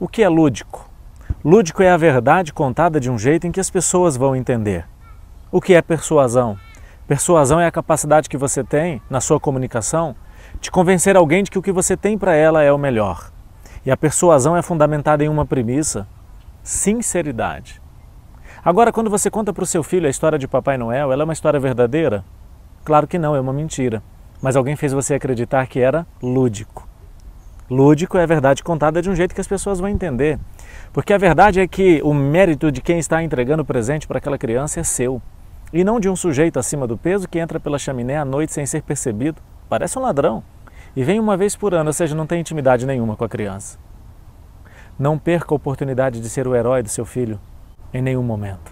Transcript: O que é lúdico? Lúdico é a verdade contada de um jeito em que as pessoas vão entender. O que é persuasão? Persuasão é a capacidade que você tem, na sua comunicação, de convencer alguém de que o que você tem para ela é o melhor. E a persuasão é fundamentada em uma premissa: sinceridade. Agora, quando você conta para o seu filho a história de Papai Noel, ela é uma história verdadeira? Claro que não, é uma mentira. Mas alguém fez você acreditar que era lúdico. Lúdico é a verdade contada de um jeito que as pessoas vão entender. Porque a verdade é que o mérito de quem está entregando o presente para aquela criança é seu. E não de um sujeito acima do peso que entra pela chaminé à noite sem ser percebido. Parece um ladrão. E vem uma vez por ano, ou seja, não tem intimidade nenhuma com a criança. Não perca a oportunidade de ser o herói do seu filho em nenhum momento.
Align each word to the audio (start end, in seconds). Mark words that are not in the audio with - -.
O 0.00 0.08
que 0.08 0.22
é 0.22 0.28
lúdico? 0.30 0.88
Lúdico 1.44 1.82
é 1.82 1.90
a 1.90 1.96
verdade 1.98 2.54
contada 2.54 2.98
de 2.98 3.10
um 3.10 3.18
jeito 3.18 3.46
em 3.46 3.52
que 3.52 3.60
as 3.60 3.68
pessoas 3.68 4.16
vão 4.16 4.34
entender. 4.34 4.86
O 5.52 5.60
que 5.60 5.74
é 5.74 5.82
persuasão? 5.82 6.56
Persuasão 7.06 7.60
é 7.60 7.66
a 7.66 7.70
capacidade 7.70 8.26
que 8.26 8.38
você 8.38 8.64
tem, 8.64 9.02
na 9.10 9.20
sua 9.20 9.38
comunicação, 9.38 10.16
de 10.58 10.70
convencer 10.70 11.18
alguém 11.18 11.42
de 11.42 11.50
que 11.50 11.58
o 11.58 11.62
que 11.62 11.70
você 11.70 11.98
tem 11.98 12.16
para 12.16 12.34
ela 12.34 12.62
é 12.62 12.72
o 12.72 12.78
melhor. 12.78 13.30
E 13.84 13.90
a 13.90 13.96
persuasão 13.96 14.56
é 14.56 14.62
fundamentada 14.62 15.22
em 15.22 15.28
uma 15.28 15.44
premissa: 15.44 16.08
sinceridade. 16.62 17.82
Agora, 18.64 18.90
quando 18.90 19.10
você 19.10 19.30
conta 19.30 19.52
para 19.52 19.64
o 19.64 19.66
seu 19.66 19.82
filho 19.82 20.06
a 20.06 20.10
história 20.10 20.38
de 20.38 20.48
Papai 20.48 20.78
Noel, 20.78 21.12
ela 21.12 21.24
é 21.24 21.26
uma 21.26 21.34
história 21.34 21.60
verdadeira? 21.60 22.24
Claro 22.86 23.06
que 23.06 23.18
não, 23.18 23.36
é 23.36 23.40
uma 23.40 23.52
mentira. 23.52 24.02
Mas 24.40 24.56
alguém 24.56 24.76
fez 24.76 24.94
você 24.94 25.12
acreditar 25.12 25.66
que 25.66 25.78
era 25.78 26.06
lúdico. 26.22 26.89
Lúdico 27.70 28.18
é 28.18 28.24
a 28.24 28.26
verdade 28.26 28.64
contada 28.64 29.00
de 29.00 29.08
um 29.08 29.14
jeito 29.14 29.32
que 29.32 29.40
as 29.40 29.46
pessoas 29.46 29.78
vão 29.78 29.88
entender. 29.88 30.40
Porque 30.92 31.12
a 31.12 31.18
verdade 31.18 31.60
é 31.60 31.68
que 31.68 32.02
o 32.02 32.12
mérito 32.12 32.72
de 32.72 32.80
quem 32.80 32.98
está 32.98 33.22
entregando 33.22 33.62
o 33.62 33.64
presente 33.64 34.08
para 34.08 34.18
aquela 34.18 34.36
criança 34.36 34.80
é 34.80 34.82
seu. 34.82 35.22
E 35.72 35.84
não 35.84 36.00
de 36.00 36.08
um 36.08 36.16
sujeito 36.16 36.58
acima 36.58 36.84
do 36.84 36.98
peso 36.98 37.28
que 37.28 37.38
entra 37.38 37.60
pela 37.60 37.78
chaminé 37.78 38.18
à 38.18 38.24
noite 38.24 38.52
sem 38.52 38.66
ser 38.66 38.82
percebido. 38.82 39.40
Parece 39.68 39.96
um 39.96 40.02
ladrão. 40.02 40.42
E 40.96 41.04
vem 41.04 41.20
uma 41.20 41.36
vez 41.36 41.54
por 41.54 41.72
ano, 41.72 41.90
ou 41.90 41.92
seja, 41.92 42.12
não 42.12 42.26
tem 42.26 42.40
intimidade 42.40 42.84
nenhuma 42.84 43.14
com 43.14 43.24
a 43.24 43.28
criança. 43.28 43.78
Não 44.98 45.16
perca 45.16 45.54
a 45.54 45.56
oportunidade 45.56 46.20
de 46.20 46.28
ser 46.28 46.48
o 46.48 46.56
herói 46.56 46.82
do 46.82 46.88
seu 46.88 47.04
filho 47.04 47.38
em 47.94 48.02
nenhum 48.02 48.24
momento. 48.24 48.69